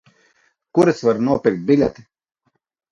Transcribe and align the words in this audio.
Kur 0.79 0.91
es 0.93 1.03
varu 1.09 1.25
nopirkt 1.29 1.63
biļeti? 1.71 2.11